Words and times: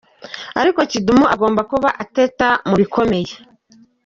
Ariko 0.61 0.79
Kidum 0.91 1.21
agomba 1.33 1.61
kuba 1.71 1.89
ateta 2.03 2.47
mu 2.67 2.75
bikomeye. 2.81 3.31